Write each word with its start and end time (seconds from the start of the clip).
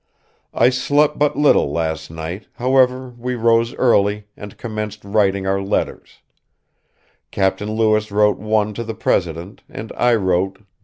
I 0.55 0.71
sleped 0.71 1.19
but 1.19 1.37
little 1.37 1.71
last 1.71 2.09
night 2.09 2.47
however 2.53 3.09
we 3.19 3.35
rose 3.35 3.75
early 3.75 4.25
and 4.35 4.57
commenced 4.57 5.03
wrighting 5.05 5.45
our 5.45 5.61
letters 5.61 6.23
Capt. 7.29 7.61
Lewis 7.61 8.11
wrote 8.11 8.39
one 8.39 8.73
to 8.73 8.83
the 8.83 8.95
presidend 8.95 9.61
and 9.69 9.91
I 9.95 10.15
wrote 10.15 10.55
Gov. 10.57 10.65